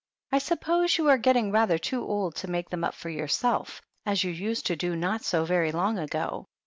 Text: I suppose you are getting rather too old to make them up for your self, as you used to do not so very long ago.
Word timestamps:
I 0.31 0.39
suppose 0.39 0.97
you 0.97 1.07
are 1.09 1.19
getting 1.19 1.51
rather 1.51 1.77
too 1.77 2.03
old 2.03 2.33
to 2.37 2.49
make 2.49 2.71
them 2.71 2.83
up 2.83 2.95
for 2.95 3.09
your 3.11 3.27
self, 3.27 3.83
as 4.03 4.23
you 4.23 4.31
used 4.31 4.65
to 4.65 4.75
do 4.75 4.95
not 4.95 5.23
so 5.23 5.45
very 5.45 5.71
long 5.71 5.99
ago. 5.99 6.47